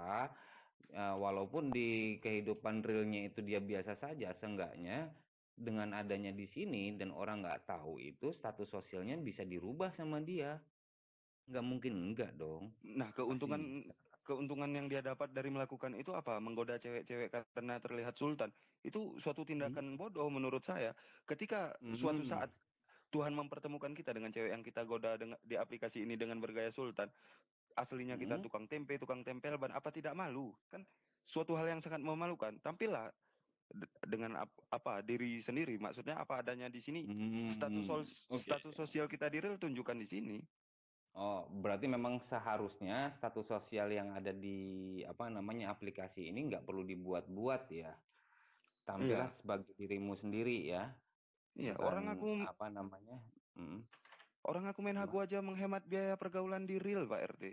eee, 0.93 1.17
walaupun 1.17 1.73
di 1.77 2.21
kehidupan 2.25 2.85
realnya 2.85 3.21
itu 3.33 3.41
dia 3.41 3.61
biasa 3.65 3.97
saja, 3.97 4.37
seenggaknya 4.37 5.17
dengan 5.57 5.97
adanya 5.97 6.33
di 6.37 6.45
sini 6.51 6.93
dan 7.01 7.11
orang 7.15 7.41
nggak 7.45 7.65
tahu 7.71 7.99
itu, 8.03 8.33
status 8.37 8.69
sosialnya 8.77 9.17
bisa 9.21 9.43
dirubah 9.49 9.91
sama 9.97 10.21
dia. 10.21 10.61
Nggak 11.49 11.67
mungkin 11.71 11.95
enggak 12.13 12.33
dong, 12.41 12.65
Nah, 12.85 13.11
keuntungan 13.17 13.89
keuntungan 14.25 14.69
yang 14.73 14.87
dia 14.93 15.01
dapat 15.05 15.33
dari 15.33 15.49
melakukan 15.53 15.97
itu 15.97 16.13
apa? 16.13 16.37
Menggoda 16.41 16.77
cewek-cewek 16.81 17.33
karena 17.33 17.81
terlihat 17.81 18.15
sultan. 18.21 18.53
Itu 18.85 19.17
suatu 19.25 19.45
Mmm. 19.61 19.79
tindakan 19.81 19.97
bodoh 19.97 20.29
menurut 20.29 20.61
saya. 20.65 20.93
Ketika 21.25 21.77
suatu 21.97 22.21
Mhm. 22.21 22.29
saat 22.29 22.53
Tuhan 23.14 23.30
mempertemukan 23.30 23.94
kita 23.94 24.11
dengan 24.11 24.35
cewek 24.35 24.50
yang 24.50 24.66
kita 24.66 24.83
goda 24.83 25.14
dengan 25.14 25.38
di 25.40 25.54
aplikasi 25.54 26.02
ini 26.02 26.18
dengan 26.18 26.42
bergaya 26.42 26.75
sultan, 26.75 27.06
aslinya 27.78 28.18
kita 28.18 28.37
Mhm. 28.37 28.42
tukang 28.42 28.66
tempe, 28.66 28.99
tukang 28.99 29.23
tempel 29.23 29.54
ban, 29.54 29.71
apa 29.71 29.94
tidak 29.94 30.18
malu? 30.18 30.50
Kan 30.68 30.83
suatu 31.25 31.54
hal 31.54 31.71
yang 31.71 31.80
sangat 31.80 32.02
memalukan. 32.02 32.59
Tampillah 32.59 33.14
de 33.71 33.87
dengan 34.04 34.37
ap 34.37 34.50
apa, 34.68 35.00
diri 35.00 35.40
sendiri, 35.40 35.78
maksudnya 35.78 36.18
apa 36.18 36.42
adanya 36.42 36.66
di 36.68 36.83
sini. 36.83 37.06
Status 37.54 37.87
sos 37.87 38.09
Mmm, 38.11 38.35
oke. 38.35 38.42
status 38.44 38.75
sosial 38.75 39.06
kita 39.06 39.30
di 39.30 39.38
real 39.38 39.56
tunjukkan 39.56 39.97
di 39.97 40.06
sini. 40.06 40.37
Oh, 41.14 41.47
berarti 41.47 41.87
memang 41.87 42.18
seharusnya 42.26 43.14
status 43.14 43.47
sosial 43.47 43.87
yang 43.88 44.11
ada 44.11 44.35
di, 44.35 44.59
apa 45.06 45.30
namanya, 45.30 45.71
aplikasi 45.71 46.26
ini 46.26 46.50
nggak 46.50 46.66
perlu 46.66 46.83
dibuat-buat 46.83 47.71
ya. 47.71 47.94
Tampillah 48.83 49.30
Iya. 49.30 49.38
sebagai 49.38 49.73
dirimu 49.78 50.18
sendiri 50.18 50.66
ya. 50.66 50.99
Iya, 51.55 51.79
orang 51.79 52.11
aku 52.11 52.43
apa 52.43 52.67
namanya 52.67 53.23
mhm. 53.55 53.87
orang 54.51 54.65
aku 54.67 54.83
main 54.83 54.99
hago 54.99 55.23
aja 55.23 55.39
menghemat 55.39 55.87
biaya 55.87 56.19
pergaulan 56.19 56.67
di 56.67 56.83
real 56.83 57.07
Pak 57.07 57.39
RT. 57.39 57.45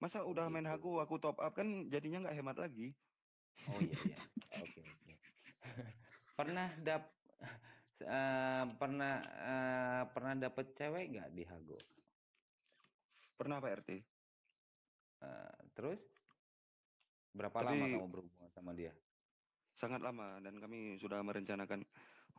Masa 0.00 0.22
Oh 0.24 0.32
udah 0.32 0.46
main 0.48 0.64
gitu. 0.64 0.72
hago 0.72 0.92
aku 1.02 1.18
top 1.20 1.36
up, 1.42 1.52
kan 1.52 1.90
jadinya 1.90 2.24
nggak 2.24 2.36
hemat 2.38 2.56
lagi. 2.56 2.94
Oh 3.68 3.76
iya 3.82 3.98
iya, 4.06 4.18
oke 4.62 4.80
oke. 4.80 5.12
Pernah 6.38 6.72
dap 6.80 7.10
eh, 8.00 8.64
pernah 8.80 9.14
eh, 9.20 10.02
pernah 10.14 10.32
dapet 10.38 10.72
cewek 10.72 11.04
nggak 11.12 11.28
di 11.36 11.42
Hago? 11.44 11.76
Pernah 13.36 13.60
Pak 13.60 13.72
RT. 13.84 13.90
Eh, 15.20 15.54
terus 15.76 16.00
berapa 17.36 17.60
Tapi- 17.60 17.76
lama 17.76 17.86
kamu 17.98 18.08
berhubungan 18.08 18.50
sama 18.54 18.72
dia? 18.72 18.94
sangat 19.80 20.04
lama 20.04 20.36
dan 20.44 20.60
kami 20.60 21.00
sudah 21.00 21.24
merencanakan 21.24 21.80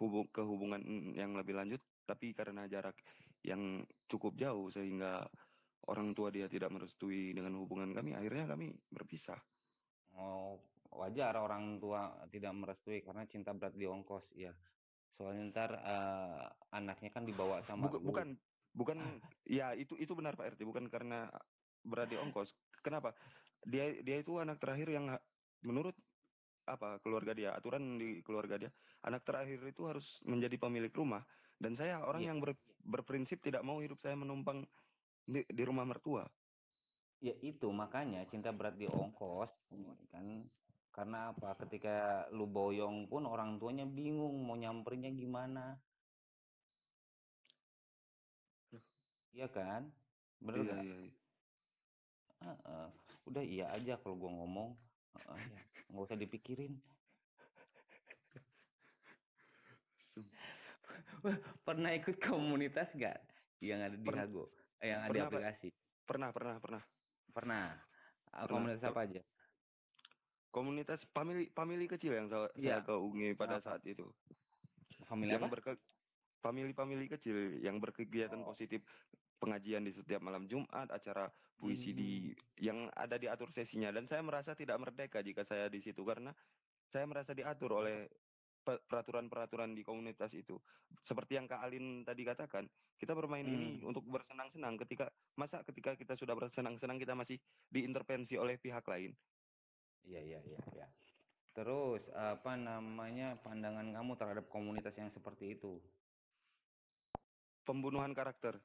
hubung 0.02 0.26
kehubungan 0.34 0.82
yang 1.14 1.38
lebih 1.38 1.54
lanjut 1.54 1.82
tapi 2.10 2.34
karena 2.34 2.66
jarak 2.66 2.98
yang 3.46 3.86
cukup 4.10 4.34
jauh 4.34 4.74
sehingga 4.74 5.30
orang 5.86 6.18
tua 6.18 6.34
dia 6.34 6.50
tidak 6.50 6.74
merestui 6.74 7.38
dengan 7.38 7.54
hubungan 7.62 7.94
kami 7.94 8.18
akhirnya 8.18 8.50
kami 8.50 8.74
berpisah 8.90 9.38
Oh, 10.20 10.60
wajar 10.92 11.40
orang 11.40 11.80
tua 11.80 12.12
tidak 12.28 12.52
merestui 12.52 13.00
karena 13.00 13.24
cinta 13.32 13.56
berat 13.56 13.76
di 13.76 13.88
ongkos, 13.88 14.28
ya. 14.36 14.52
Soalnya 15.16 15.48
ntar 15.54 15.72
eh, 15.80 16.46
anaknya 16.76 17.10
kan 17.14 17.24
dibawa 17.24 17.64
sama 17.64 17.88
lu. 17.88 18.02
bukan 18.04 18.36
bukan 18.72 19.20
ya 19.44 19.76
itu 19.76 20.00
itu 20.00 20.16
benar 20.16 20.36
Pak 20.40 20.56
RT 20.56 20.64
bukan 20.64 20.88
karena 20.88 21.28
berat 21.84 22.08
di 22.08 22.16
ongkos 22.16 22.56
kenapa 22.80 23.12
dia 23.68 24.00
dia 24.00 24.24
itu 24.24 24.40
anak 24.40 24.64
terakhir 24.64 24.88
yang 24.88 25.12
menurut 25.62 25.94
apa 26.76 27.04
keluarga 27.04 27.32
dia 27.36 27.50
aturan 27.58 28.00
di 28.02 28.24
keluarga 28.24 28.56
dia 28.62 28.72
anak 29.04 29.22
terakhir 29.28 29.60
itu 29.68 29.82
harus 29.90 30.06
menjadi 30.24 30.56
pemilik 30.58 30.94
rumah 30.94 31.24
dan 31.60 31.76
saya 31.76 32.02
orang 32.02 32.24
Iya. 32.24 32.30
yang 32.34 32.38
ber- 32.44 32.64
berprinsip 32.82 33.44
tidak 33.44 33.62
mau 33.68 33.78
hidup 33.84 34.00
saya 34.00 34.16
menumpang 34.16 34.66
di, 35.28 35.44
di 35.46 35.64
rumah 35.68 35.86
mertua 35.86 36.26
Ya 37.22 37.38
itu 37.38 37.70
makanya 37.70 38.26
cinta 38.34 38.50
berat 38.50 38.82
di 38.82 38.90
ongkos 38.90 39.54
kan 40.10 40.26
karena 40.92 41.32
apa? 41.32 41.56
Ketika 41.56 42.28
lu 42.36 42.52
boyong 42.52 43.08
pun 43.08 43.24
orang 43.24 43.62
tuanya 43.62 43.88
bingung 43.88 44.44
mau 44.44 44.60
nyamperinnya 44.60 45.12
gimana. 45.16 45.80
Iya 49.32 49.48
kan? 49.56 49.82
Bener 50.42 50.66
iya 50.66 50.76
iya 50.84 50.96
iya. 51.08 51.12
Heeh. 52.44 52.86
Udah 53.30 53.44
iya 53.46 53.66
aja 53.76 53.94
kalau 54.02 54.16
gua 54.20 54.32
ngomong. 54.36 54.70
Ya. 55.16 55.36
Nggak 55.88 56.04
usah 56.08 56.18
dipikirin. 56.18 56.80
Pernah 61.62 61.92
ikut 61.94 62.18
komunitas 62.20 62.90
nggak 62.92 63.18
yang 63.62 63.80
ada 63.80 63.94
di 63.94 64.04
Pernah. 64.04 64.26
Hago? 64.26 64.44
Eh, 64.82 64.90
yang 64.90 65.02
ada 65.02 65.08
di 65.08 65.14
Pernah, 65.14 65.28
aplikasi? 65.30 65.68
pernah 66.02 66.30
pernah 66.34 66.56
pernah 66.60 66.84
Pernah. 67.32 67.66
Ah, 68.32 68.44
Pernah. 68.44 68.48
Komunitas 68.48 68.84
apa 68.86 69.02
aja? 69.06 69.22
komunitas 70.52 71.00
family 71.16 71.48
family 71.56 71.88
kecil 71.88 72.12
yang 72.12 72.28
saya, 72.28 72.52
Iya. 72.60 72.84
saya 72.84 72.92
keungi 72.92 73.40
pada 73.40 73.64
saat 73.64 73.88
itu 73.88 74.04
Family 75.08 75.32
yang 75.32 75.40
apa? 75.40 75.56
berke 75.56 75.80
family 76.44 76.76
family 76.76 77.08
kecil 77.08 77.64
yang 77.64 77.80
berkegiatan 77.80 78.36
Oh. 78.36 78.52
positif 78.52 78.84
pengajian 79.40 79.88
di 79.88 79.96
setiap 79.96 80.20
malam 80.20 80.52
Jumat 80.52 80.92
acara 80.92 81.32
puisi 81.62 81.94
di 81.94 82.34
Hmm. 82.34 82.34
yang 82.58 82.80
ada 82.90 83.22
diatur 83.22 83.54
sesinya 83.54 83.94
dan 83.94 84.10
saya 84.10 84.26
merasa 84.26 84.58
tidak 84.58 84.82
merdeka 84.82 85.22
jika 85.22 85.46
saya 85.46 85.70
di 85.70 85.78
situ 85.86 86.02
karena 86.02 86.34
saya 86.90 87.06
merasa 87.06 87.38
diatur 87.38 87.78
oleh 87.78 88.10
pe- 88.66 88.82
peraturan-peraturan 88.90 89.78
di 89.78 89.86
komunitas 89.86 90.34
itu 90.34 90.58
seperti 91.06 91.38
yang 91.38 91.46
Kak 91.46 91.62
Alin 91.62 92.02
tadi 92.02 92.26
katakan 92.26 92.66
kita 92.98 93.14
bermain 93.14 93.46
ini 93.46 93.78
Hmm. 93.78 93.94
untuk 93.94 94.10
bersenang-senang 94.10 94.82
ketika 94.82 95.14
masa 95.38 95.62
ketika 95.62 95.94
kita 95.94 96.18
sudah 96.18 96.34
bersenang-senang 96.34 96.98
kita 96.98 97.14
masih 97.14 97.38
diintervensi 97.70 98.36
oleh 98.36 98.58
pihak 98.58 98.84
lain 98.90 99.14
Iya, 100.02 100.18
iya, 100.18 100.40
iya, 100.42 100.62
iya. 100.74 100.88
Terus 101.54 102.02
apa 102.10 102.58
namanya 102.58 103.38
pandangan 103.38 103.86
kamu 103.94 104.18
terhadap 104.18 104.50
komunitas 104.50 104.98
yang 104.98 105.14
seperti 105.14 105.54
itu? 105.54 105.78
pembunuhan 107.62 108.18
karakter 108.18 108.58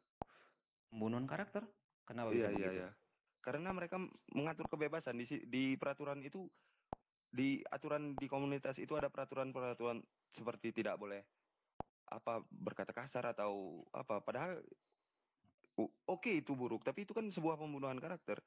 Pembunuhan 0.88 1.28
karakter? 1.28 1.66
Kenapa 2.06 2.30
Iya 2.30 2.48
bisa 2.48 2.48
iya 2.48 2.54
begitu? 2.56 2.78
iya. 2.80 2.88
Karena 3.42 3.70
mereka 3.70 3.96
mengatur 4.30 4.66
kebebasan 4.66 5.18
di 5.18 5.26
di 5.46 5.64
peraturan 5.74 6.22
itu 6.22 6.46
di 7.26 7.60
aturan 7.68 8.14
di 8.14 8.26
komunitas 8.26 8.78
itu 8.78 8.94
ada 8.94 9.10
peraturan-peraturan 9.10 10.00
seperti 10.32 10.70
tidak 10.72 10.96
boleh 10.96 11.20
apa 12.06 12.38
berkata 12.46 12.94
kasar 12.94 13.34
atau 13.34 13.82
apa 13.90 14.22
padahal 14.22 14.62
oke 16.06 16.30
itu 16.30 16.54
buruk 16.54 16.86
tapi 16.86 17.02
itu 17.02 17.10
kan 17.10 17.26
sebuah 17.28 17.58
pembunuhan 17.58 17.98
karakter. 17.98 18.38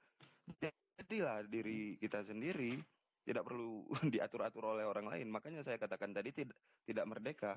Jadilah 0.97 1.43
diri 1.45 1.95
kita 1.95 2.23
sendiri 2.25 2.79
tidak 3.23 3.45
perlu 3.45 3.85
diatur-atur 4.13 4.73
oleh 4.73 4.87
orang 4.87 5.07
lain. 5.07 5.27
Makanya 5.29 5.61
saya 5.63 5.77
katakan 5.77 6.11
tadi 6.11 6.31
tidak 6.33 6.57
tidak 6.83 7.05
merdeka. 7.07 7.53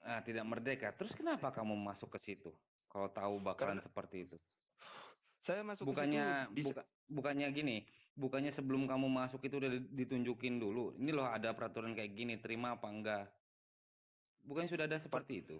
Ah, 0.00 0.24
tidak 0.24 0.48
merdeka. 0.48 0.96
Terus 0.96 1.12
kenapa 1.12 1.52
kamu 1.52 1.76
masuk 1.76 2.08
ke 2.16 2.20
situ? 2.24 2.50
Kalau 2.88 3.08
tahu 3.08 3.38
bakalan 3.38 3.78
Karena- 3.78 3.84
seperti 3.84 4.16
itu. 4.26 4.36
Saya 5.40 5.64
masuk 5.64 5.88
ke 5.88 5.90
Bukannya 5.92 6.24
situ 6.46 6.54
di- 6.54 6.64
buka- 6.68 6.88
bukannya 7.08 7.48
gini, 7.50 7.76
bukannya 8.14 8.52
sebelum 8.52 8.84
kamu 8.84 9.08
masuk 9.08 9.40
itu 9.44 9.56
udah 9.56 9.70
di- 9.72 9.88
ditunjukin 10.04 10.60
dulu. 10.60 10.92
Ini 10.96 11.10
loh 11.10 11.24
ada 11.24 11.56
peraturan 11.56 11.96
kayak 11.96 12.12
gini, 12.12 12.36
terima 12.36 12.76
apa 12.76 12.88
enggak? 12.92 13.24
Bukannya 14.44 14.70
sudah 14.70 14.86
ada 14.88 15.00
seperti 15.00 15.44
itu? 15.44 15.58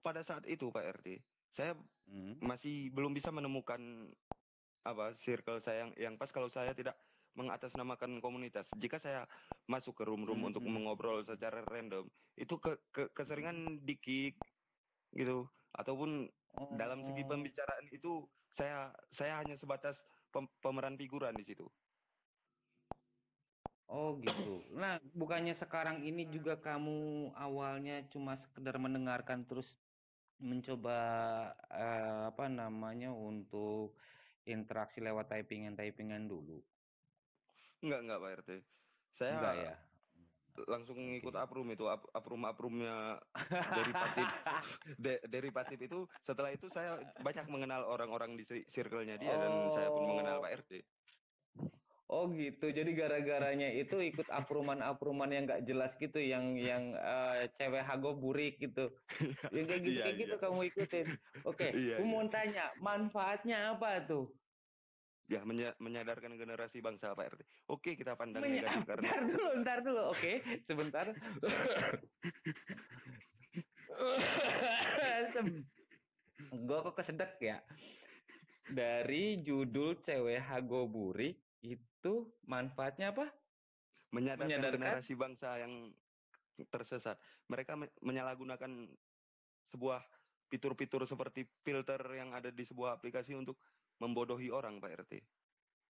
pada 0.00 0.24
saat 0.24 0.48
itu 0.48 0.72
Pak 0.72 0.84
RT, 1.00 1.20
saya 1.52 1.76
Hmm. 2.08 2.40
masih 2.40 2.88
belum 2.90 3.12
bisa 3.12 3.28
menemukan 3.28 4.10
apa 4.80 5.12
circle 5.20 5.60
saya 5.60 5.84
yang, 5.84 5.92
yang 6.00 6.14
pas 6.16 6.32
kalau 6.32 6.48
saya 6.48 6.72
tidak 6.72 6.96
mengatasnamakan 7.36 8.18
komunitas. 8.18 8.66
Jika 8.74 8.98
saya 8.98 9.28
masuk 9.68 10.00
ke 10.00 10.08
room-room 10.08 10.40
untuk 10.40 10.64
Mhm. 10.64 10.72
mengobrol 10.72 11.22
secara 11.22 11.62
random, 11.62 12.08
itu 12.34 12.56
ke, 12.58 12.80
ke 12.90 13.12
keseringan 13.12 13.84
dikik 13.84 14.40
gitu 15.12 15.46
ataupun 15.70 16.32
dalam 16.76 17.06
segi 17.06 17.22
Oh. 17.24 17.28
pembicaraan 17.30 17.86
itu 17.90 18.12
saya 18.50 18.90
saya 19.14 19.40
hanya 19.40 19.54
sebatas 19.56 19.96
pem- 20.34 20.50
pemeran 20.60 20.98
figuran 20.98 21.34
di 21.38 21.44
situ. 21.46 21.66
Oh 23.90 24.14
gitu. 24.22 24.70
Nah, 24.78 25.02
bukannya 25.18 25.50
sekarang 25.58 26.06
ini 26.06 26.30
juga 26.30 26.54
kamu 26.62 27.30
awalnya 27.34 28.06
cuma 28.06 28.38
sekedar 28.38 28.78
mendengarkan 28.78 29.42
terus 29.42 29.74
mencoba 30.38 30.98
eh, 31.68 32.22
apa 32.30 32.46
namanya 32.46 33.10
untuk 33.10 33.98
interaksi 34.46 35.02
lewat 35.02 35.34
typingan-typingan 35.34 36.30
dulu. 36.30 36.62
Enggak 37.82 38.00
enggak 38.06 38.18
Pak 38.22 38.30
RT. 38.46 38.50
Saya 39.18 39.32
Enggak 39.36 39.54
ya? 39.58 39.74
Langsung 40.66 40.96
ngikut 40.98 41.30
Oke. 41.30 41.42
aprum 41.42 41.68
itu 41.70 41.84
ap- 41.86 42.10
aprum-aprumnya 42.10 43.20
derivatif 43.78 44.26
de- 44.96 45.22
derivatif 45.26 45.78
itu 45.78 45.98
setelah 46.20 46.50
itu 46.50 46.66
saya 46.68 47.00
banyak 47.18 47.46
mengenal 47.46 47.84
orang-orang 47.84 48.34
di 48.34 48.44
circle-nya 48.66 49.16
dia 49.16 49.34
dan 49.34 49.52
saya 49.70 49.88
pun 49.88 50.04
mengenal 50.06 50.38
Oh. 50.40 50.42
Pak 50.42 50.52
RT. 50.64 50.72
Oh 52.10 52.26
gitu. 52.34 52.74
Jadi 52.74 52.90
gara-garanya 52.98 53.70
itu 53.70 54.02
ikut 54.02 54.26
apruman-apruman 54.26 55.30
yang 55.30 55.46
nggak 55.46 55.62
jelas 55.62 55.94
gitu, 55.94 56.18
yang 56.18 56.58
yang 56.58 56.90
eh, 56.90 57.46
cewek 57.54 57.86
hago 57.86 58.18
burik 58.18 58.58
gitu. 58.58 58.90
Yang 59.54 59.64
kayak 59.70 59.82
gitu 59.86 59.94
Iya, 59.94 60.02
kayak 60.02 60.16
gitu 60.18 60.34
iya. 60.34 60.42
kamu 60.42 60.60
ikutin. 60.74 61.06
Oke, 61.46 61.68
Iya, 61.78 61.94
aku 61.94 62.02
iya. 62.02 62.10
mau 62.10 62.26
tanya, 62.26 62.64
manfaatnya 62.82 63.78
apa 63.78 64.10
tuh? 64.10 64.34
Ya 65.30 65.46
menya- 65.46 65.78
menyadarkan 65.78 66.34
generasi 66.34 66.82
bangsa 66.82 67.14
Pak 67.14 67.26
RT. 67.30 67.40
Oke 67.70 67.94
kita 67.94 68.18
pandang 68.18 68.42
Menya- 68.42 68.66
negatif 68.66 68.82
karena 68.82 69.06
Ntar 69.06 69.22
dulu, 69.24 69.48
ntar 69.62 69.78
dulu. 69.80 70.02
Oke, 70.10 70.32
sebentar. 70.66 71.06
Gue 76.50 76.78
kok 76.82 76.96
kesedek 76.96 77.38
ya. 77.38 77.58
Dari 78.66 79.38
judul 79.40 79.98
cewek 80.00 80.40
hago 80.40 80.86
burik 80.86 81.38
itu 81.60 82.14
manfaatnya 82.44 83.10
apa? 83.10 83.30
menyadarkan, 84.10 84.50
menyadarkan- 84.50 84.74
generasi 84.82 85.12
bangsa 85.14 85.50
yang 85.56 85.94
tersesat. 86.66 87.14
Mereka 87.46 87.78
me- 87.78 87.94
menyalahgunakan 88.02 88.90
sebuah 89.70 90.02
fitur-fitur 90.50 91.06
seperti 91.06 91.46
filter 91.62 92.02
yang 92.18 92.34
ada 92.34 92.50
di 92.50 92.66
sebuah 92.66 92.98
aplikasi 92.98 93.38
untuk 93.38 93.54
membodohi 94.02 94.50
orang 94.50 94.82
Pak 94.82 95.06
RT. 95.06 95.12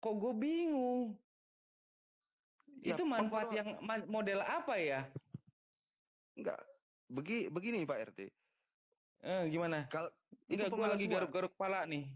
Kok 0.04 0.14
gue 0.20 0.32
bingung. 0.36 1.16
Ya, 2.84 2.94
itu 2.96 3.02
manfaat 3.08 3.50
yang 3.56 3.80
model 4.08 4.40
apa 4.44 4.76
ya? 4.76 5.08
enggak 6.40 6.56
begi 7.10 7.50
begini 7.52 7.84
Pak 7.84 7.98
RT. 8.12 8.20
Eh, 9.20 9.42
gimana? 9.52 9.84
Kalau 9.92 10.08
itu 10.48 10.56
Enggak, 10.56 10.72
gue 10.72 10.86
lagi 10.86 11.06
garuk-garuk 11.10 11.52
kepala 11.52 11.84
nih. 11.84 12.08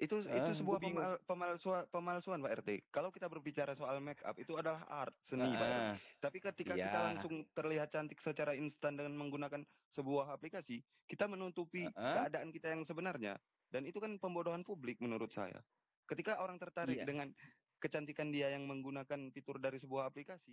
Itu 0.00 0.24
Ah, 0.24 0.32
itu 0.32 0.50
sebuah 0.56 0.80
pemal, 0.80 1.20
pemalsuan 1.28 1.84
pemalsuan 1.92 2.40
Pak 2.40 2.64
RT. 2.64 2.70
Kalau 2.88 3.12
kita 3.12 3.28
berbicara 3.28 3.76
soal 3.76 4.00
make 4.00 4.24
up 4.24 4.32
itu 4.40 4.56
adalah 4.56 4.80
art 4.88 5.12
seni 5.28 5.44
Pak 5.44 5.60
RT. 5.60 5.76
Ah, 5.76 5.96
Tapi 6.24 6.38
ketika 6.40 6.72
kita 6.72 6.88
Iya. 6.88 7.04
langsung 7.04 7.44
terlihat 7.52 7.92
cantik 7.92 8.16
secara 8.24 8.56
instan 8.56 8.96
dengan 8.96 9.12
menggunakan 9.12 9.60
sebuah 9.92 10.32
aplikasi, 10.32 10.80
kita 11.04 11.28
menutupi 11.28 11.84
Heeh. 11.84 12.14
keadaan 12.16 12.48
kita 12.48 12.72
yang 12.72 12.88
sebenarnya. 12.88 13.36
Dan 13.68 13.84
itu 13.84 14.00
kan 14.00 14.16
pembodohan 14.16 14.64
publik 14.64 15.04
menurut 15.04 15.28
saya. 15.30 15.60
Ketika 16.08 16.40
orang 16.40 16.56
tertarik 16.56 16.96
Iya. 16.96 17.04
dengan 17.04 17.28
kecantikan 17.76 18.32
dia 18.32 18.48
yang 18.48 18.64
menggunakan 18.64 19.28
fitur 19.30 19.60
dari 19.60 19.76
sebuah 19.76 20.08
aplikasi, 20.08 20.48